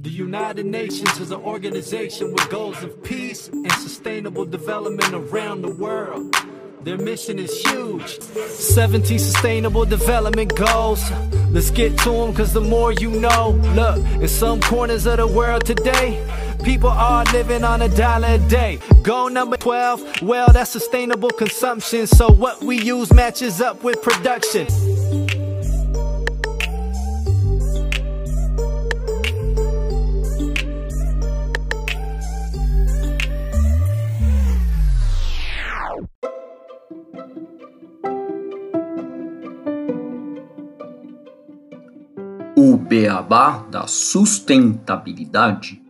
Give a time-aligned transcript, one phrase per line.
[0.00, 5.72] The United Nations is an organization with goals of peace and sustainable development around the
[5.74, 6.36] world.
[6.82, 8.20] Their mission is huge.
[8.20, 11.02] 17 sustainable development goals.
[11.50, 13.60] Let's get to them cause the more you know.
[13.74, 16.24] Look, in some corners of the world today,
[16.62, 18.78] people are living on a dollar a day.
[19.02, 22.06] Goal number 12, well, that's sustainable consumption.
[22.06, 24.68] So what we use matches up with production.
[43.00, 45.80] Beabá da sustentabilidade.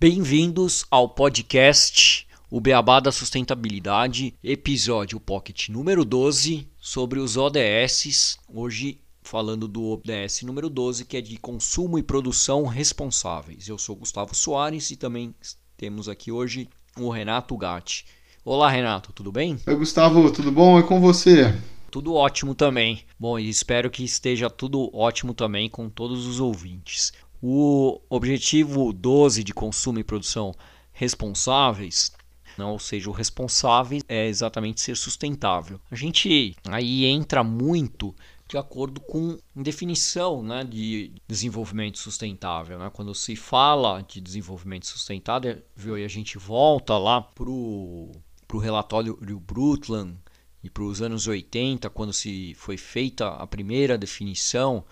[0.00, 8.38] Bem-vindos ao podcast O Beabá da Sustentabilidade, episódio Pocket número 12 sobre os ODS.
[8.48, 8.98] Hoje
[9.28, 13.68] falando do ODS número 12, que é de consumo e produção responsáveis.
[13.68, 15.34] Eu sou Gustavo Soares e também
[15.76, 16.66] temos aqui hoje
[16.98, 18.06] o Renato Gatti.
[18.42, 19.60] Olá, Renato, tudo bem?
[19.66, 20.78] Oi, Gustavo, tudo bom?
[20.78, 21.54] É com você?
[21.90, 23.04] Tudo ótimo também.
[23.20, 27.12] Bom, e espero que esteja tudo ótimo também com todos os ouvintes.
[27.42, 30.54] O objetivo 12 de consumo e produção
[30.90, 32.12] responsáveis,
[32.56, 35.78] não, ou seja, o responsável é exatamente ser sustentável.
[35.90, 38.14] A gente aí entra muito
[38.48, 42.78] de acordo com definição né, de desenvolvimento sustentável.
[42.78, 42.90] Né?
[42.92, 48.10] Quando se fala de desenvolvimento sustentável, e a gente volta lá para o
[48.58, 50.16] relatório do Brundtland
[50.64, 54.82] e para os anos 80, quando se foi feita a primeira definição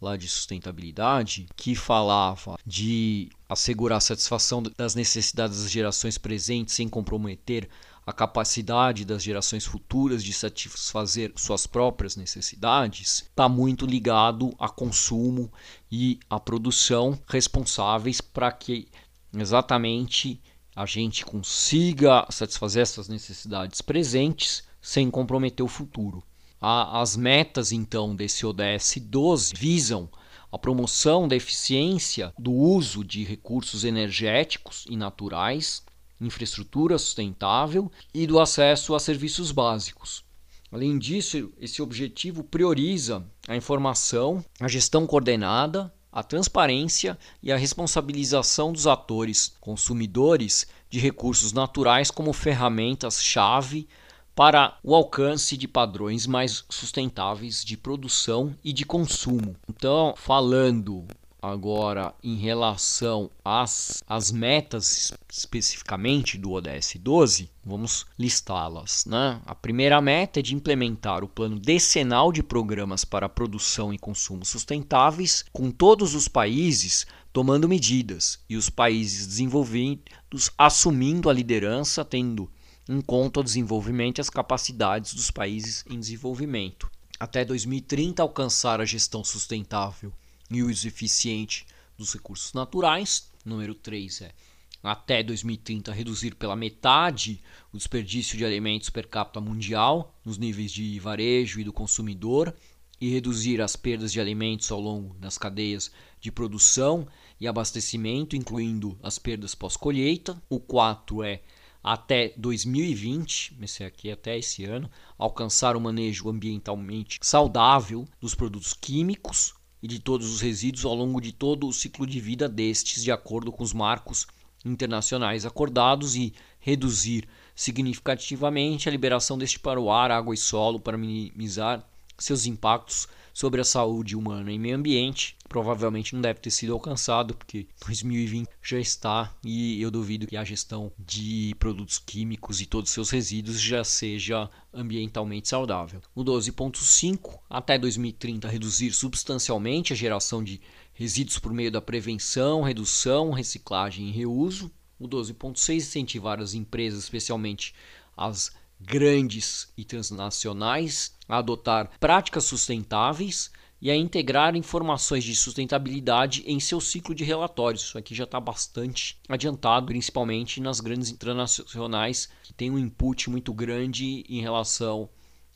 [0.00, 6.88] lá de sustentabilidade, que falava de assegurar a satisfação das necessidades das gerações presentes sem
[6.88, 7.68] comprometer
[8.06, 15.50] a capacidade das gerações futuras de satisfazer suas próprias necessidades, está muito ligado a consumo
[15.90, 18.88] e a produção responsáveis para que
[19.32, 20.40] exatamente
[20.76, 26.22] a gente consiga satisfazer essas necessidades presentes sem comprometer o futuro.
[26.60, 30.08] As metas, então, desse ODS 12 visam
[30.50, 35.82] a promoção da eficiência do uso de recursos energéticos e naturais,
[36.20, 40.24] infraestrutura sustentável e do acesso a serviços básicos.
[40.70, 48.72] Além disso, esse objetivo prioriza a informação, a gestão coordenada, a transparência e a responsabilização
[48.72, 53.88] dos atores consumidores de recursos naturais como ferramentas-chave
[54.34, 59.56] para o alcance de padrões mais sustentáveis de produção e de consumo.
[59.68, 61.06] Então, falando
[61.52, 69.04] agora em relação às, às metas especificamente do ODS 12, vamos listá-las.
[69.04, 69.40] Né?
[69.44, 74.44] A primeira meta é de implementar o plano decenal de programas para produção e consumo
[74.44, 82.50] sustentáveis, com todos os países tomando medidas e os países desenvolvidos assumindo a liderança, tendo
[82.88, 86.90] em conta o desenvolvimento e as capacidades dos países em desenvolvimento.
[87.20, 90.12] Até 2030, alcançar a gestão sustentável
[90.50, 91.66] e o uso eficiente
[91.96, 93.30] dos recursos naturais.
[93.44, 94.34] Número 3 é
[94.82, 100.98] até 2030 reduzir pela metade o desperdício de alimentos per capita mundial nos níveis de
[101.00, 102.54] varejo e do consumidor
[103.00, 105.90] e reduzir as perdas de alimentos ao longo das cadeias
[106.20, 107.06] de produção
[107.40, 110.40] e abastecimento, incluindo as perdas pós-colheita.
[110.48, 111.42] O 4 é
[111.82, 119.54] até 2020, esse aqui até esse ano, alcançar o manejo ambientalmente saudável dos produtos químicos
[119.84, 123.12] e de todos os resíduos ao longo de todo o ciclo de vida destes, de
[123.12, 124.26] acordo com os marcos
[124.64, 130.96] internacionais acordados e reduzir significativamente a liberação deste para o ar, água e solo para
[130.96, 131.86] minimizar
[132.18, 135.36] seus impactos sobre a saúde humana e meio ambiente.
[135.48, 140.44] Provavelmente não deve ter sido alcançado, porque 2020 já está e eu duvido que a
[140.44, 146.00] gestão de produtos químicos e todos os seus resíduos já seja ambientalmente saudável.
[146.14, 150.60] O 12.5 até 2030 reduzir substancialmente a geração de
[150.92, 154.70] resíduos por meio da prevenção, redução, reciclagem e reuso.
[154.98, 157.74] O 12.6 incentivar as empresas, especialmente
[158.16, 158.52] as
[158.84, 163.50] grandes e transnacionais a adotar práticas sustentáveis
[163.80, 167.82] e a integrar informações de sustentabilidade em seu ciclo de relatórios.
[167.82, 173.52] Isso aqui já está bastante adiantado, principalmente nas grandes internacionais, que têm um input muito
[173.52, 175.08] grande em relação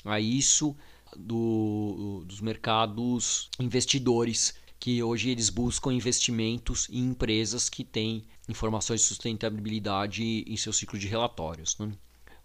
[0.04, 0.76] a isso
[1.16, 9.06] do, dos mercados investidores, que hoje eles buscam investimentos em empresas que têm informações de
[9.06, 11.78] sustentabilidade em seu ciclo de relatórios.
[11.78, 11.92] Né?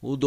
[0.02, 0.18] O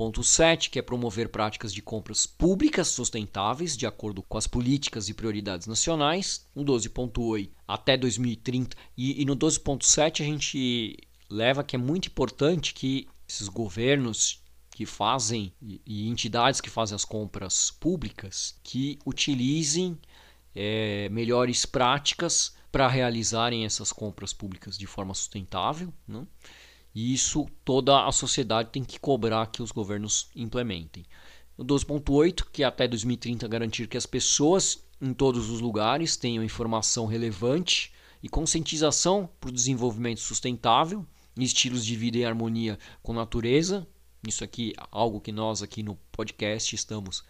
[0.00, 5.14] 12.7, que é promover práticas de compras públicas sustentáveis de acordo com as políticas e
[5.14, 6.46] prioridades nacionais.
[6.54, 8.76] O 12.8, até 2030.
[8.96, 10.96] E, e no 12.7 a gente
[11.28, 16.96] leva que é muito importante que esses governos que fazem e, e entidades que fazem
[16.96, 19.98] as compras públicas que utilizem
[20.54, 25.92] é, melhores práticas para realizarem essas compras públicas de forma sustentável.
[26.06, 26.26] Né?
[26.94, 31.04] E isso toda a sociedade tem que cobrar que os governos implementem.
[31.56, 36.44] O 12.8, que é até 2030 garantir que as pessoas em todos os lugares tenham
[36.44, 37.92] informação relevante
[38.22, 41.06] e conscientização para o desenvolvimento sustentável,
[41.36, 43.86] estilos de vida em harmonia com a natureza.
[44.26, 47.24] Isso aqui é algo que nós aqui no podcast estamos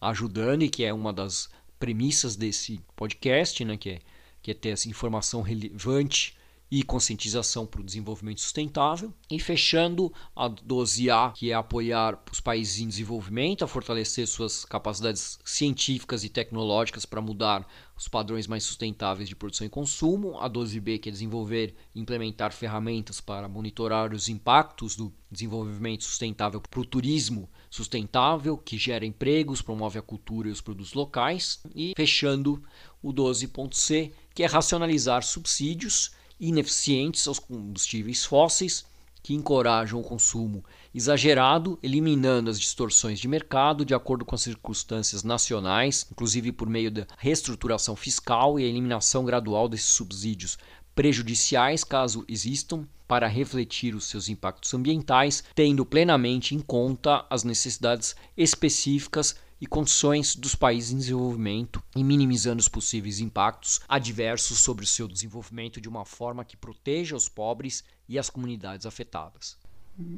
[0.00, 4.00] ajudando e que é uma das premissas desse podcast, né, que é
[4.44, 6.36] que é ter essa informação relevante
[6.74, 9.14] e conscientização para o desenvolvimento sustentável.
[9.30, 15.38] E fechando a 12A, que é apoiar os países em desenvolvimento a fortalecer suas capacidades
[15.44, 17.64] científicas e tecnológicas para mudar
[17.96, 20.36] os padrões mais sustentáveis de produção e consumo.
[20.40, 26.60] A 12B, que é desenvolver e implementar ferramentas para monitorar os impactos do desenvolvimento sustentável
[26.60, 31.60] para o turismo sustentável, que gera empregos, promove a cultura e os produtos locais.
[31.72, 32.60] E fechando
[33.00, 38.84] o 12.C, que é racionalizar subsídios ineficientes aos combustíveis fósseis
[39.22, 40.62] que encorajam o consumo
[40.94, 46.90] exagerado, eliminando as distorções de mercado de acordo com as circunstâncias nacionais, inclusive por meio
[46.90, 50.58] da reestruturação fiscal e a eliminação gradual desses subsídios
[50.94, 58.14] prejudiciais, caso existam, para refletir os seus impactos ambientais, tendo plenamente em conta as necessidades
[58.36, 64.86] específicas e condições dos países em desenvolvimento e minimizando os possíveis impactos adversos sobre o
[64.86, 69.56] seu desenvolvimento de uma forma que proteja os pobres e as comunidades afetadas.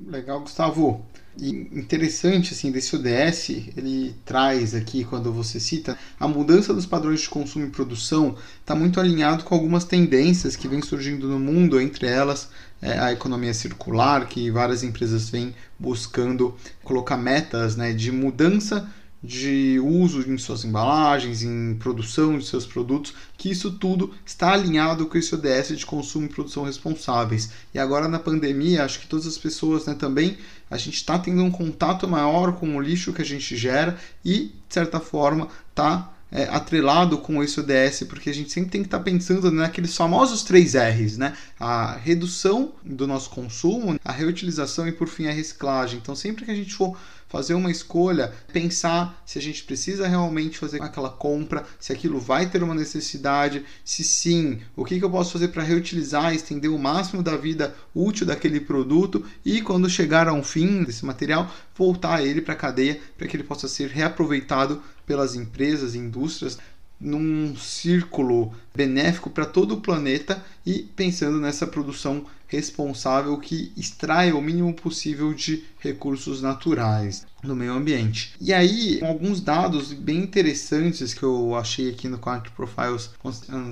[0.08, 1.06] Legal, Gustavo.
[1.38, 7.20] E interessante, assim, desse ODS, ele traz aqui, quando você cita, a mudança dos padrões
[7.20, 11.80] de consumo e produção está muito alinhado com algumas tendências que vêm surgindo no mundo,
[11.80, 12.48] entre elas
[12.82, 16.52] é, a economia circular, que várias empresas vêm buscando
[16.82, 18.90] colocar metas né, de mudança
[19.26, 25.06] de uso em suas embalagens, em produção de seus produtos, que isso tudo está alinhado
[25.06, 27.50] com esse ODS de consumo e produção responsáveis.
[27.74, 30.38] E agora na pandemia, acho que todas as pessoas né, também,
[30.70, 34.52] a gente está tendo um contato maior com o lixo que a gente gera e,
[34.68, 38.88] de certa forma, está é, atrelado com esse ODS, porque a gente sempre tem que
[38.88, 41.36] estar tá pensando naqueles famosos três R's, né?
[41.58, 45.98] A redução do nosso consumo, a reutilização e, por fim, a reciclagem.
[45.98, 46.96] Então, sempre que a gente for
[47.36, 52.48] fazer uma escolha, pensar se a gente precisa realmente fazer aquela compra, se aquilo vai
[52.48, 56.78] ter uma necessidade, se sim, o que, que eu posso fazer para reutilizar, estender o
[56.78, 62.24] máximo da vida útil daquele produto e quando chegar a um fim desse material, voltar
[62.24, 66.56] ele para a cadeia para que ele possa ser reaproveitado pelas empresas e indústrias
[66.98, 74.40] num círculo benéfico para todo o planeta e pensando nessa produção responsável que extrai o
[74.40, 78.34] mínimo possível de recursos naturais no meio ambiente.
[78.40, 83.10] E aí, alguns dados bem interessantes que eu achei aqui no Quantum Profiles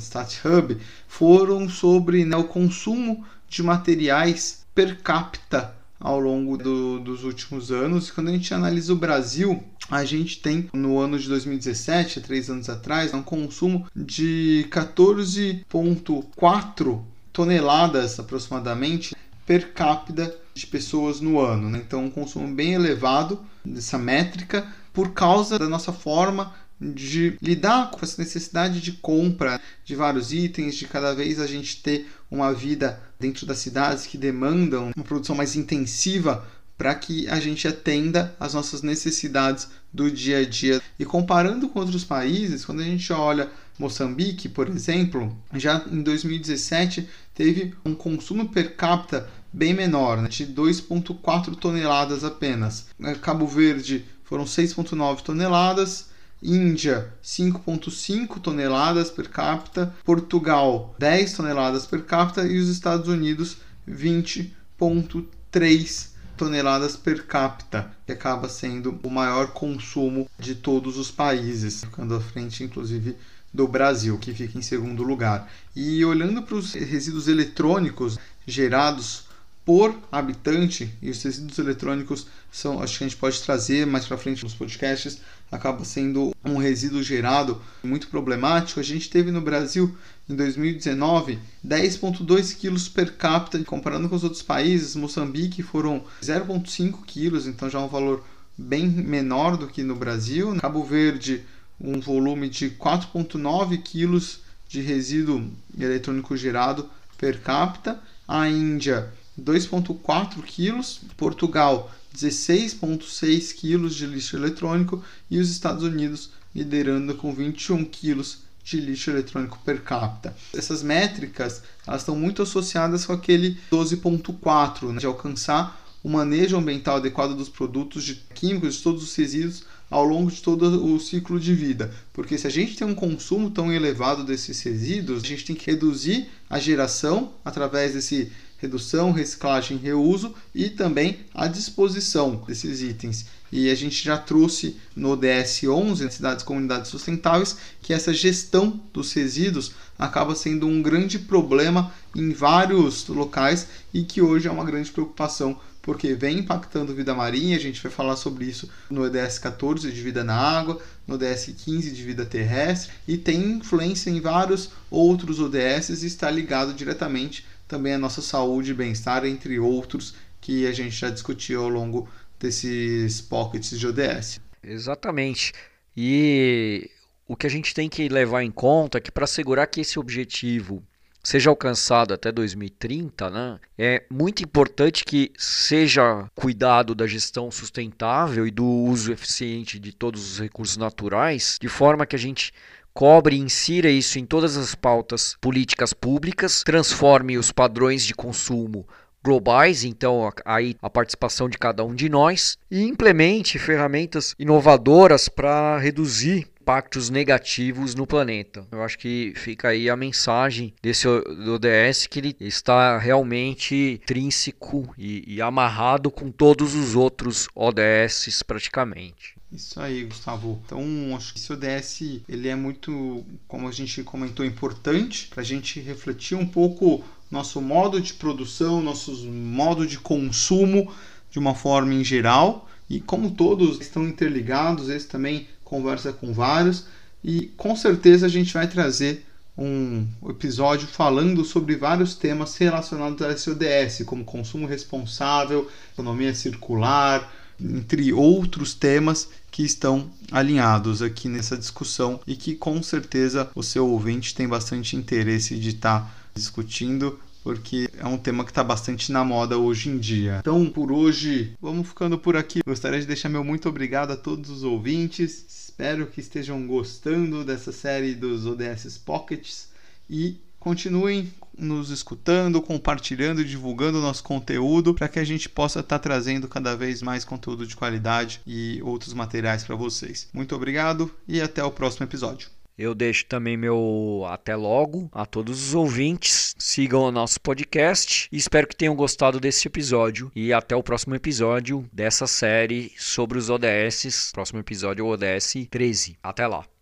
[0.01, 0.79] Stat Hub
[1.09, 8.11] foram sobre né, o consumo de materiais per capita ao longo do, dos últimos anos.
[8.11, 12.69] Quando a gente analisa o Brasil, a gente tem no ano de 2017, três anos
[12.69, 17.03] atrás, um consumo de 14,4
[17.35, 19.15] toneladas aproximadamente
[19.45, 21.69] per capita de pessoas no ano.
[21.69, 21.83] Né?
[21.85, 28.01] Então, um consumo bem elevado dessa métrica por causa da nossa forma de lidar com
[28.03, 33.01] essa necessidade de compra de vários itens, de cada vez a gente ter uma vida
[33.19, 38.55] dentro das cidades que demandam uma produção mais intensiva para que a gente atenda às
[38.55, 40.83] nossas necessidades do dia a dia.
[40.99, 47.09] E comparando com outros países, quando a gente olha Moçambique, por exemplo, já em 2017
[47.35, 52.87] teve um consumo per capita bem menor, né, de 2,4 toneladas apenas.
[53.21, 56.09] Cabo Verde foram 6,9 toneladas,
[56.43, 63.57] Índia 5,5 toneladas per capita, Portugal 10 toneladas per capita e os Estados Unidos
[63.89, 72.15] 20,3 toneladas per capita, que acaba sendo o maior consumo de todos os países, ficando
[72.15, 73.17] à frente inclusive
[73.55, 75.49] do Brasil, que fica em segundo lugar.
[75.77, 79.27] E olhando para os resíduos eletrônicos gerados
[79.65, 84.19] por habitante, e os resíduos eletrônicos são, acho que a gente pode trazer mais para
[84.19, 85.21] frente nos podcasts,
[85.51, 88.79] acaba sendo um resíduo gerado muito problemático.
[88.79, 89.97] A gente teve no Brasil
[90.29, 97.47] em 2019 10,2 quilos per capita, comparando com os outros países, Moçambique foram 0,5 quilos,
[97.47, 98.23] então já é um valor
[98.57, 100.55] bem menor do que no Brasil.
[100.61, 101.43] Cabo Verde,
[101.81, 106.89] um volume de 4,9 quilos de resíduo eletrônico gerado
[107.19, 108.01] per capita.
[108.27, 111.01] A Índia, 2,4 quilos.
[111.17, 115.03] Portugal, 16,6 quilos de lixo eletrônico.
[115.31, 120.35] E os Estados Unidos liderando com 21 quilos de lixo eletrônico per capita.
[120.55, 126.99] Essas métricas elas estão muito associadas com aquele 12.4, né, de alcançar o manejo ambiental
[126.99, 131.41] adequado dos produtos de químicos, de todos os resíduos ao longo de todo o ciclo
[131.41, 131.91] de vida.
[132.13, 135.71] Porque se a gente tem um consumo tão elevado desses resíduos, a gente tem que
[135.71, 143.27] reduzir a geração através desse redução, reciclagem, reuso e também a disposição desses itens.
[143.53, 148.81] E a gente já trouxe no ODS 11, cidades e comunidades sustentáveis, que essa gestão
[148.93, 154.65] dos resíduos acaba sendo um grande problema em vários locais e que hoje é uma
[154.65, 159.39] grande preocupação porque vem impactando vida marinha, a gente vai falar sobre isso no EDS
[159.39, 164.19] 14 de vida na água, no ODS 15 de vida terrestre, e tem influência em
[164.19, 170.15] vários outros ODS e está ligado diretamente também à nossa saúde e bem-estar, entre outros
[170.41, 172.09] que a gente já discutiu ao longo
[172.41, 174.41] desses pockets de ODS.
[174.63, 175.53] Exatamente.
[175.95, 176.91] E
[177.29, 179.99] o que a gente tem que levar em conta é que para assegurar que esse
[179.99, 180.83] objetivo
[181.25, 188.51] seja alcançado até 2030, né, é muito importante que seja cuidado da gestão sustentável e
[188.51, 192.53] do uso eficiente de todos os recursos naturais, de forma que a gente
[192.93, 198.87] cobre e insira isso em todas as pautas políticas públicas, transforme os padrões de consumo
[199.25, 205.79] globais, então aí a participação de cada um de nós e implemente ferramentas inovadoras para
[205.79, 208.67] reduzir impactos negativos no planeta.
[208.73, 215.35] Eu acho que fica aí a mensagem desse ODS que ele está realmente intrínseco e,
[215.35, 219.35] e amarrado com todos os outros ODS praticamente.
[219.53, 220.61] Isso aí, Gustavo.
[220.65, 220.83] Então,
[221.15, 225.81] acho que esse ODS ele é muito, como a gente comentou, importante para a gente
[225.81, 230.91] refletir um pouco nosso modo de produção, nossos modo de consumo
[231.31, 232.69] de uma forma em geral.
[232.89, 236.85] E como todos estão interligados, esse também conversa com vários
[237.23, 239.25] e com certeza a gente vai trazer
[239.57, 248.13] um episódio falando sobre vários temas relacionados a SODS, como consumo responsável, economia circular, entre
[248.13, 254.35] outros temas que estão alinhados aqui nessa discussão e que com certeza o seu ouvinte
[254.35, 259.23] tem bastante interesse de estar tá discutindo porque é um tema que está bastante na
[259.23, 260.39] moda hoje em dia.
[260.41, 262.61] Então, por hoje, vamos ficando por aqui.
[262.67, 265.45] Gostaria de deixar meu muito obrigado a todos os ouvintes.
[265.47, 269.69] Espero que estejam gostando dessa série dos ODS Pockets
[270.09, 276.03] e continuem nos escutando, compartilhando divulgando nosso conteúdo para que a gente possa estar tá
[276.03, 280.29] trazendo cada vez mais conteúdo de qualidade e outros materiais para vocês.
[280.33, 282.49] Muito obrigado e até o próximo episódio.
[282.77, 286.55] Eu deixo também meu até logo a todos os ouvintes.
[286.59, 290.31] Sigam o nosso podcast e espero que tenham gostado desse episódio.
[290.35, 294.33] E até o próximo episódio dessa série sobre os ODS.
[294.33, 296.19] Próximo episódio é o ODS 13.
[296.23, 296.74] Até lá.